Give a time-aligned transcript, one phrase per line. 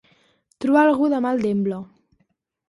[0.63, 1.79] Trobar algú de mal demble.